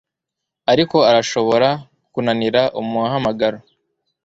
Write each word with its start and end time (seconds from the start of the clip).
Ariko 0.71 0.97
arashobora 1.09 1.69
kunanira 2.13 2.61
umuhamagaro 2.81 3.57